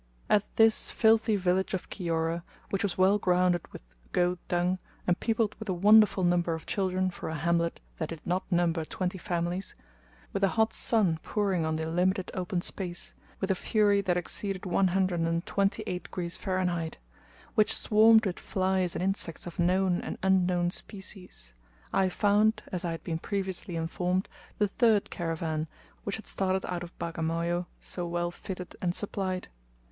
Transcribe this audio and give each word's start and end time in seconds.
At 0.31 0.43
this 0.55 0.89
filthy 0.89 1.35
village 1.35 1.75
of 1.75 1.91
Kiora, 1.91 2.41
which 2.71 2.81
was 2.81 2.97
well 2.97 3.19
grounded 3.19 3.67
with 3.71 3.83
goat 4.13 4.39
dung, 4.47 4.79
and 5.05 5.19
peopled 5.19 5.53
with 5.59 5.69
a 5.69 5.75
wonderful 5.75 6.23
number 6.23 6.55
of 6.55 6.65
children 6.65 7.11
for 7.11 7.29
a 7.29 7.35
hamlet 7.35 7.79
that 7.99 8.09
did 8.09 8.21
not 8.25 8.51
number 8.51 8.83
twenty 8.83 9.19
families, 9.19 9.75
with 10.33 10.43
a 10.43 10.47
hot 10.57 10.73
sun 10.73 11.19
pouring 11.21 11.65
on 11.65 11.75
the 11.75 11.85
limited 11.85 12.31
open 12.33 12.61
space, 12.63 13.13
with 13.39 13.51
a 13.51 13.53
fury 13.53 14.01
that 14.01 14.17
exceeded 14.17 14.65
128 14.65 16.03
degrees 16.03 16.35
Fahrenheit; 16.35 16.97
which 17.53 17.77
swarmed 17.77 18.25
with 18.25 18.39
flies 18.39 18.95
and 18.95 19.03
insects 19.03 19.45
of 19.45 19.59
known 19.59 20.01
and 20.01 20.17
unknown 20.23 20.71
species; 20.71 21.53
I 21.93 22.09
found, 22.09 22.63
as 22.71 22.83
I 22.83 22.89
had 22.89 23.03
been 23.03 23.19
previously 23.19 23.75
informed, 23.75 24.27
the 24.57 24.67
third 24.67 25.11
caravan, 25.11 25.67
which 26.05 26.15
had 26.15 26.25
started 26.25 26.65
out 26.65 26.81
of 26.83 26.97
Bagamoyo 26.97 27.67
so 27.79 28.07
well 28.07 28.31
fitted 28.31 28.75
and 28.81 28.95
supplied. 28.95 29.49